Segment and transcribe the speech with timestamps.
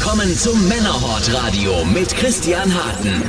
[0.00, 3.20] willkommen zum Männerhort Radio mit Christian Harten.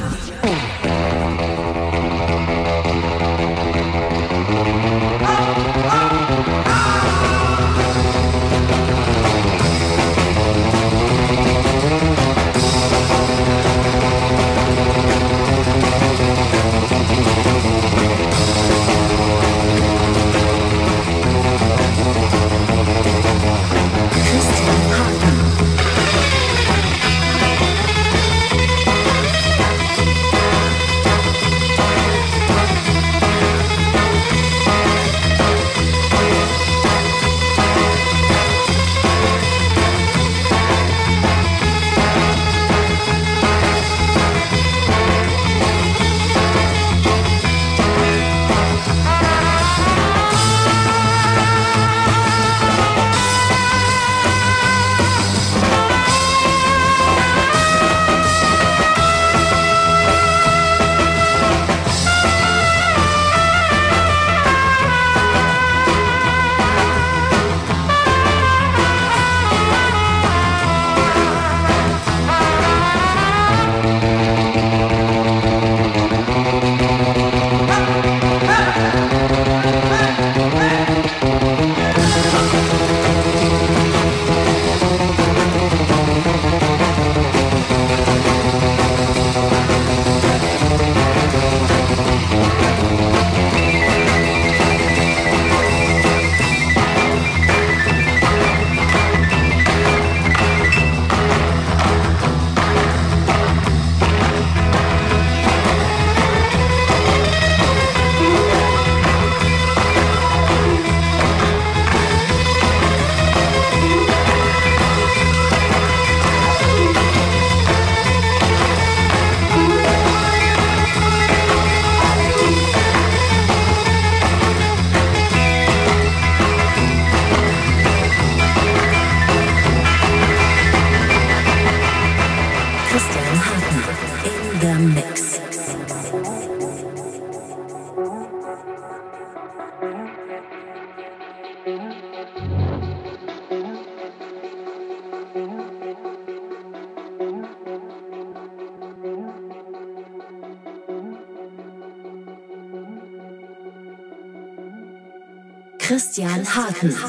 [156.79, 157.08] Christian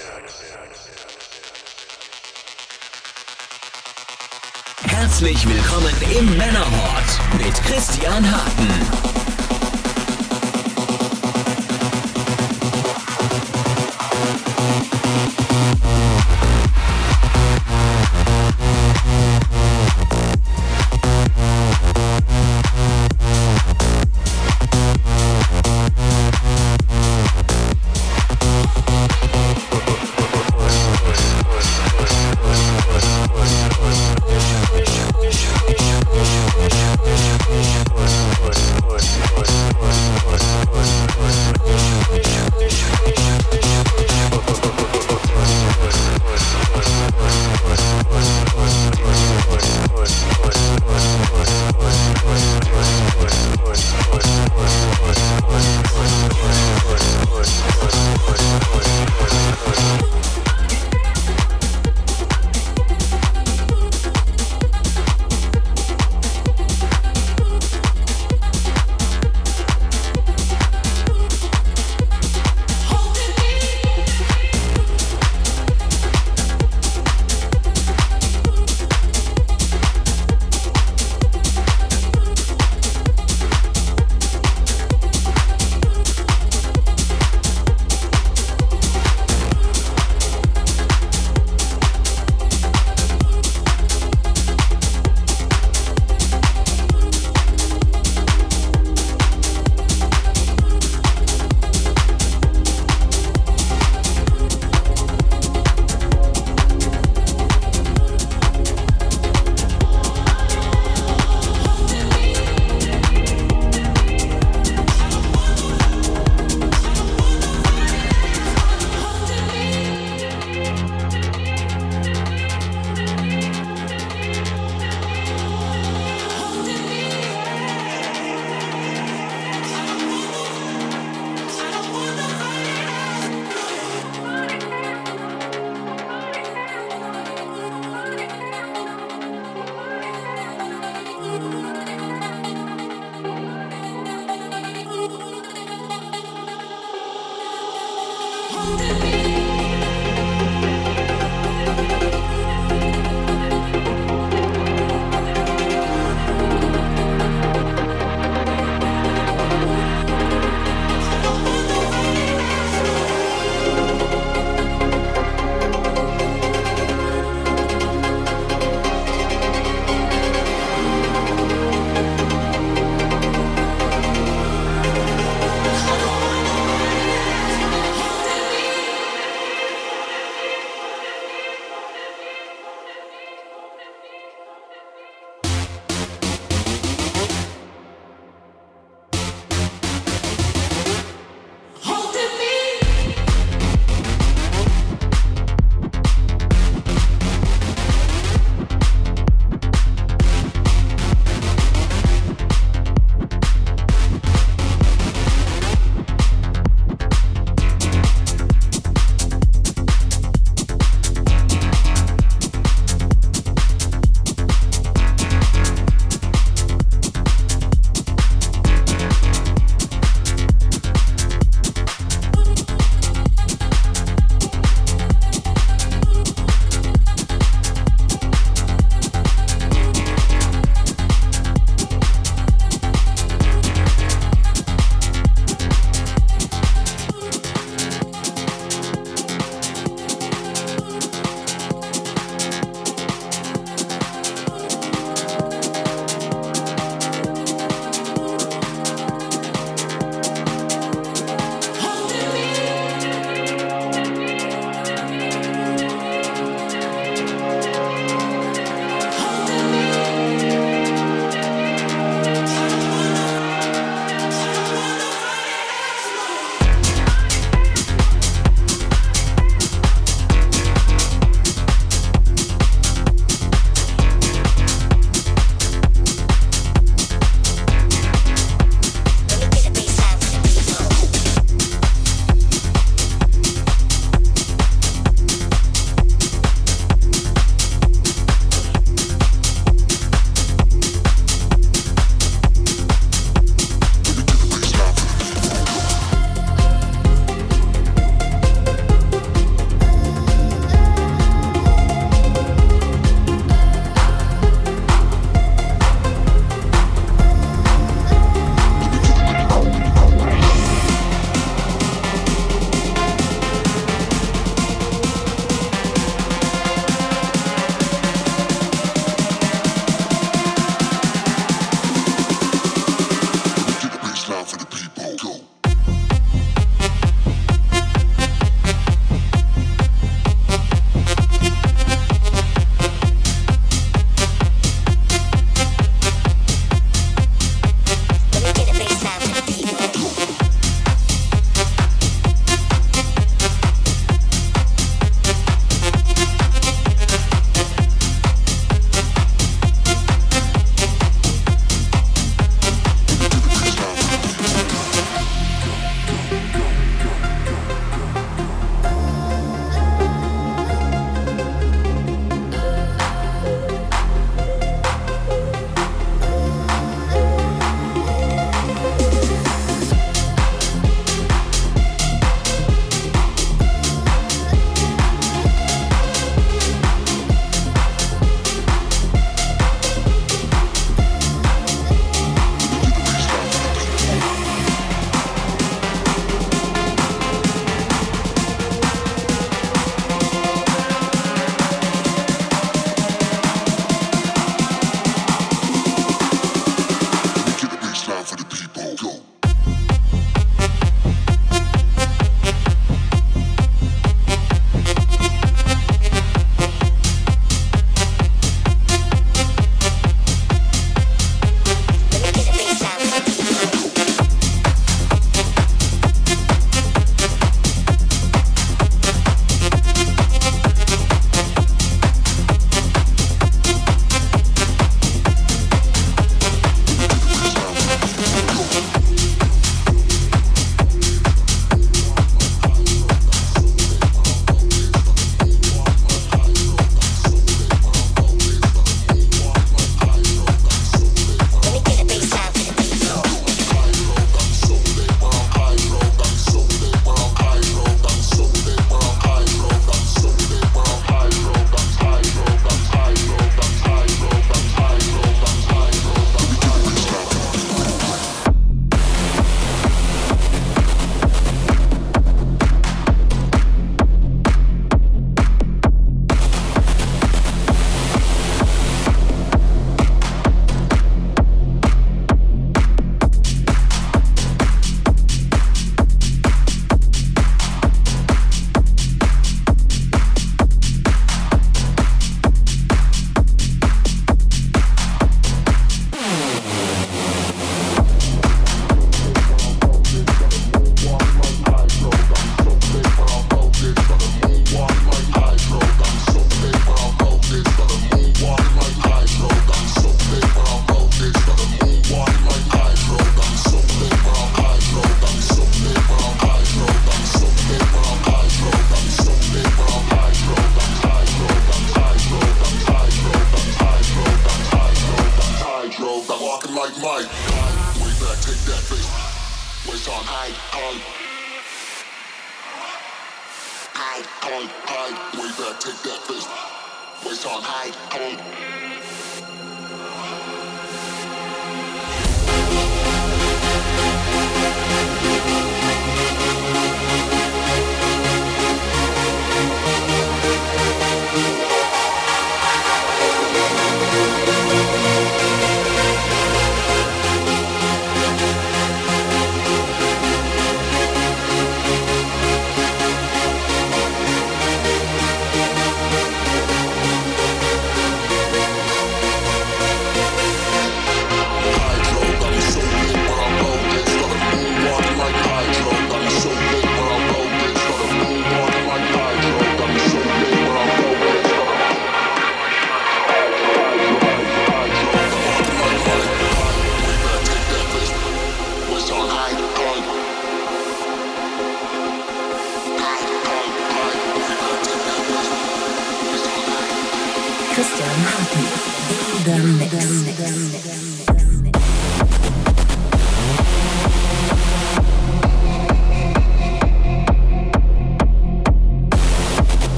[5.21, 9.20] Herzlich willkommen im Männerhort mit Christian Harten.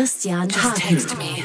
[0.00, 1.44] Christian Just text me.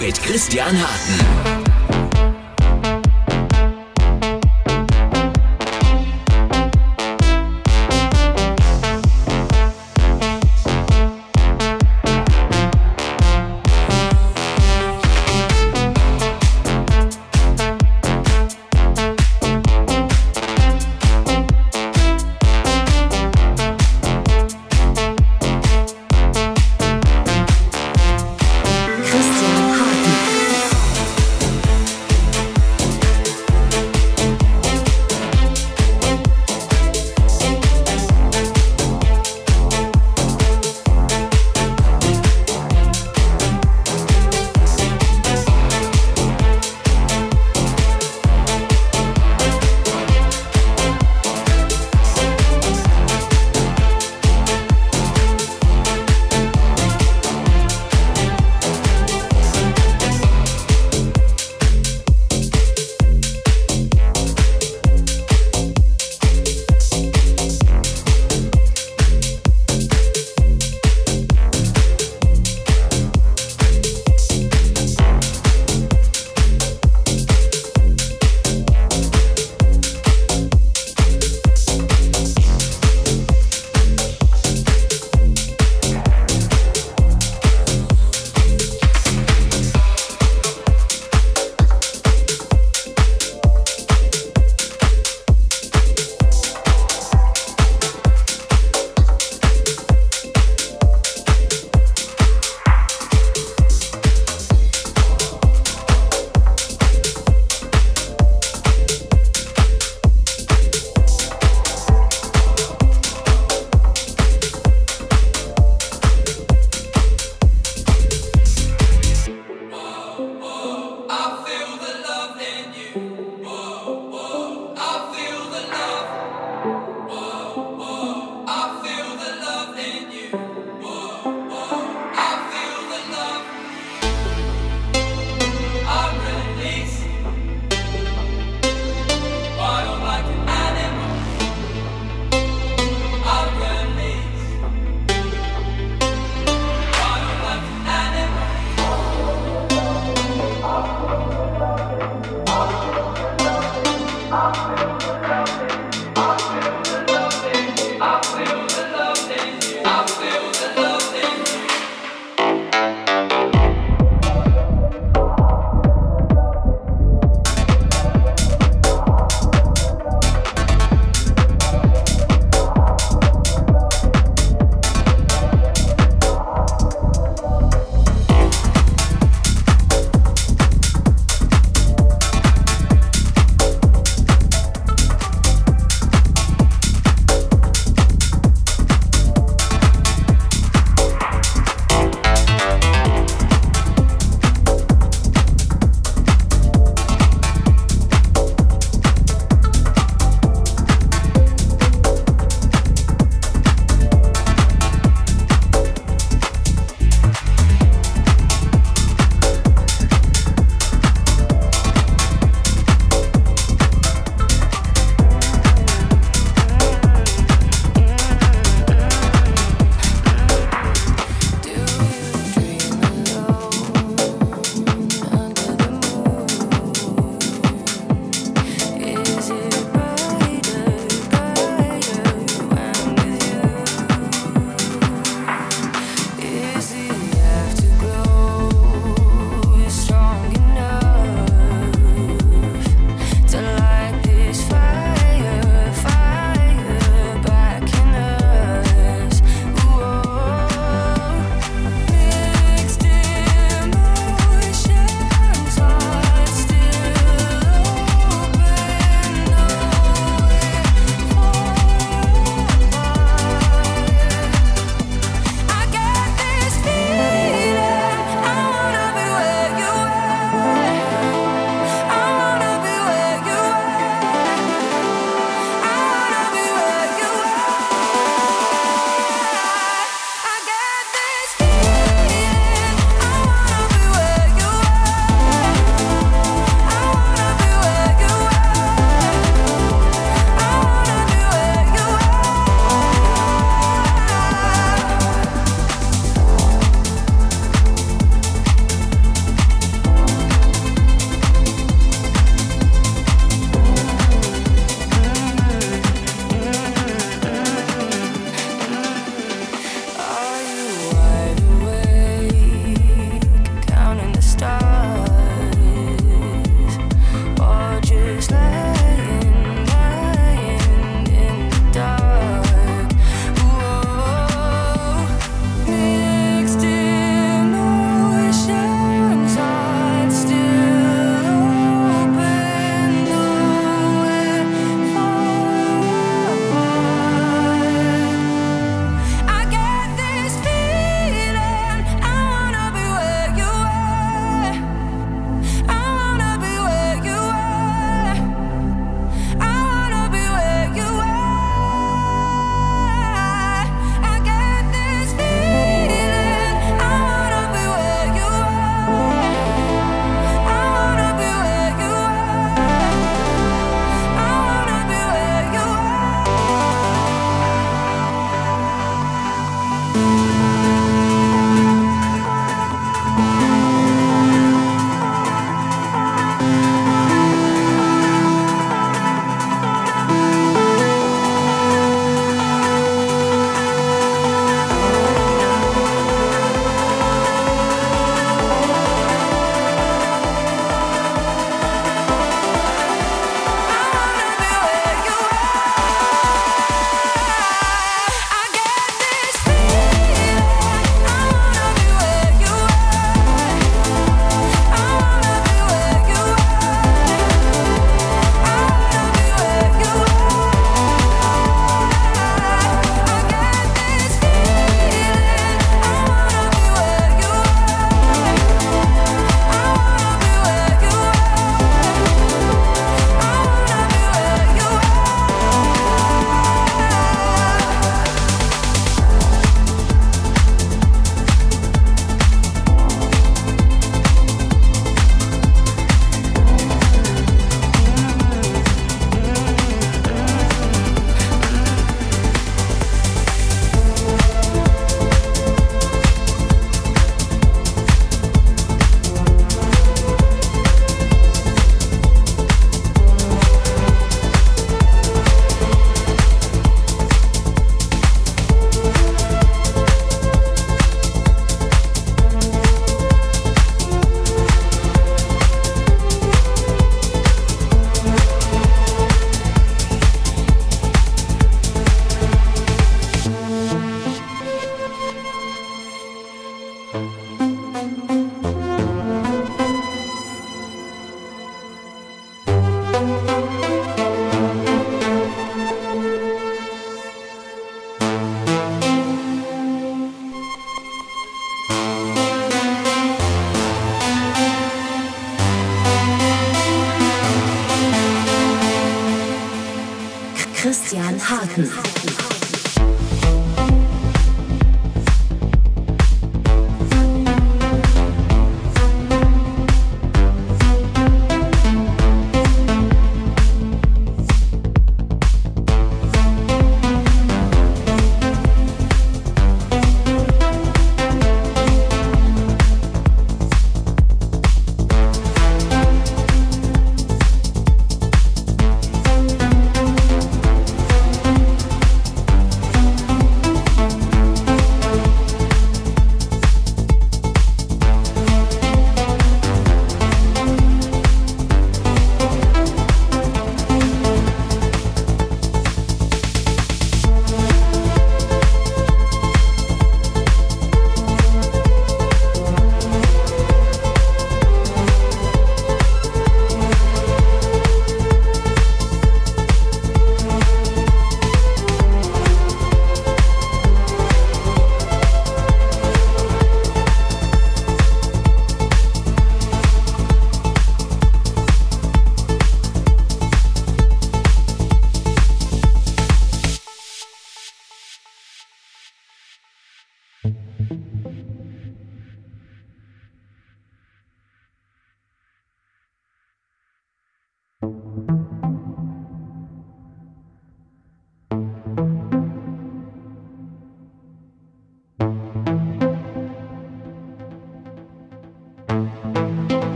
[0.00, 1.39] mit Christian Harten.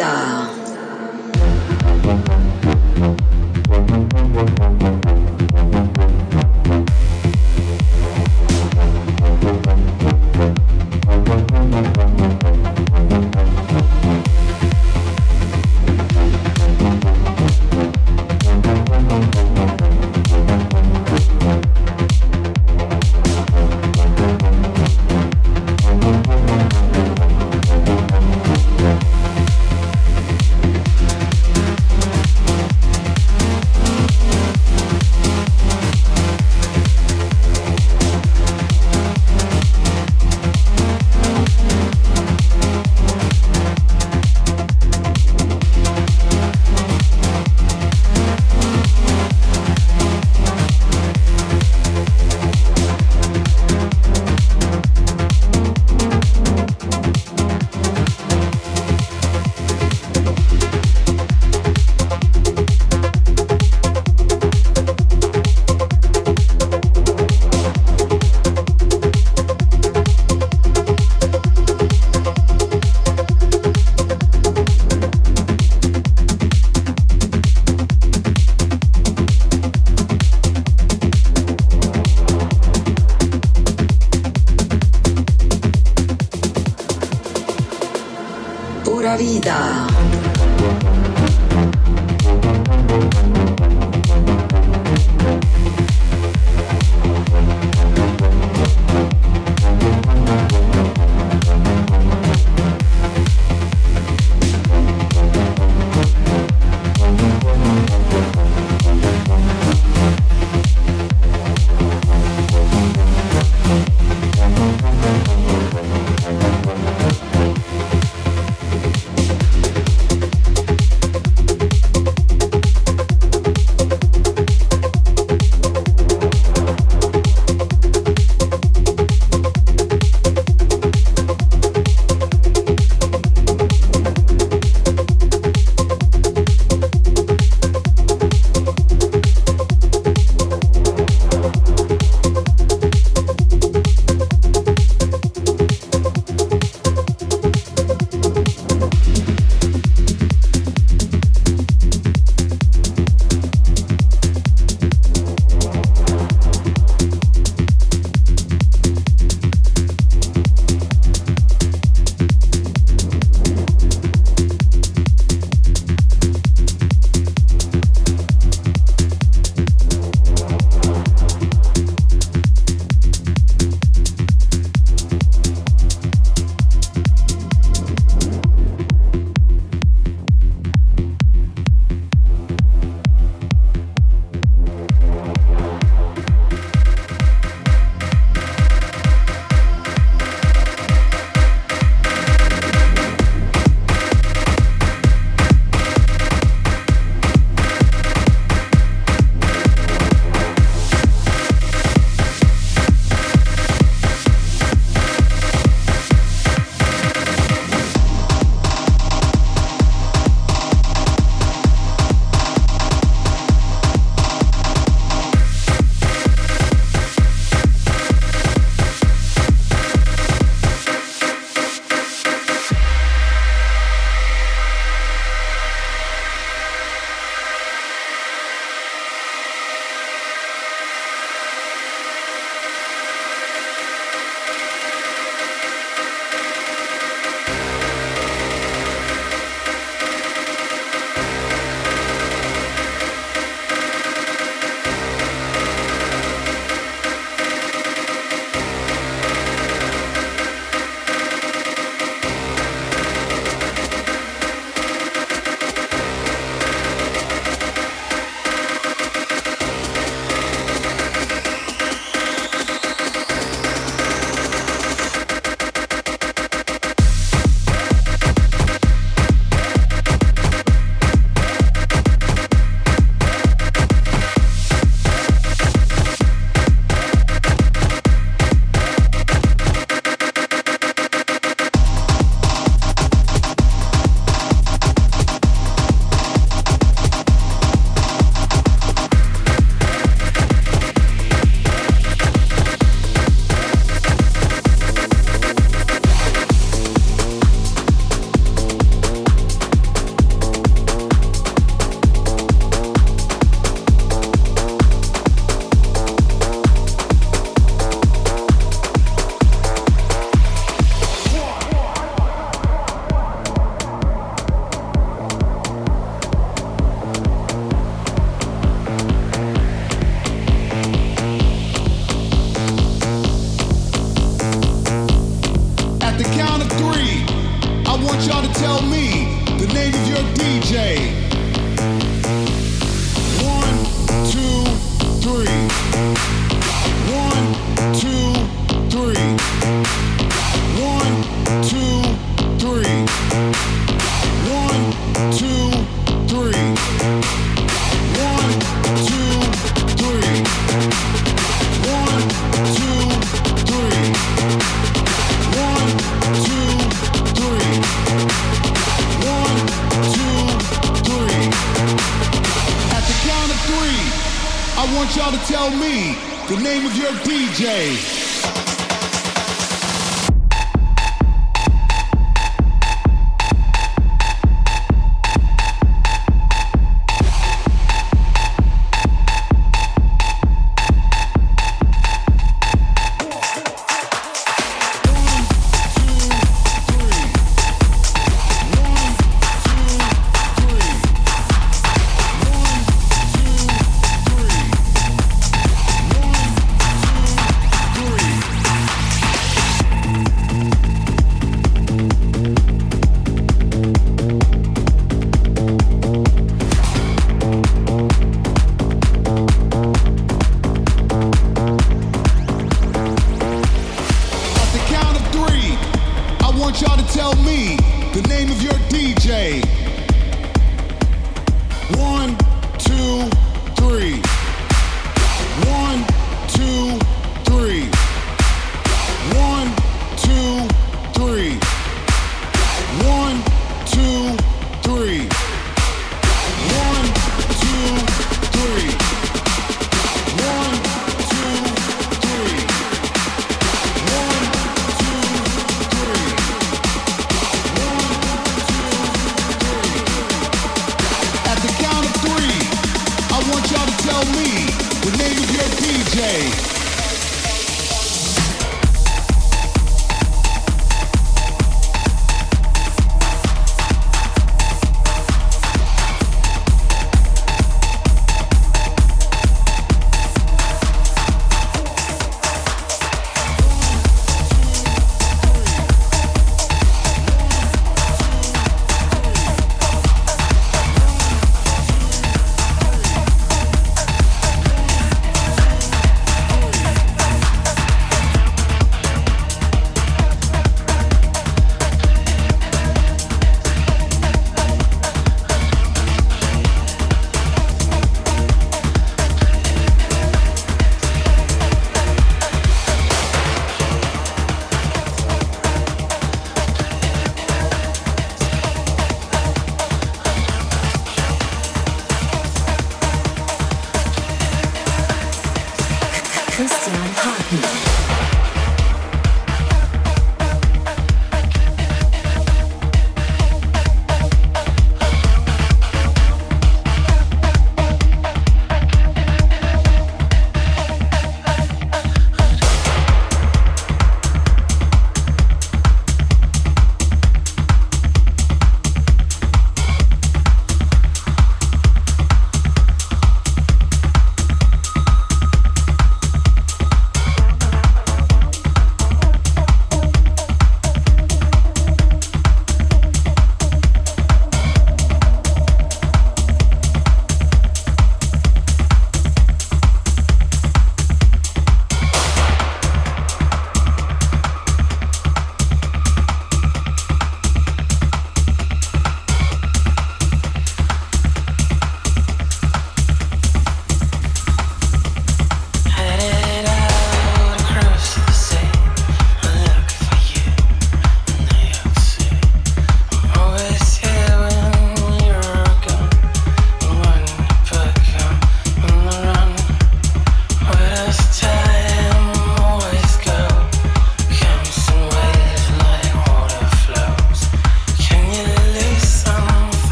[0.00, 0.29] vida.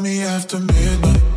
[0.00, 1.29] Me after midnight?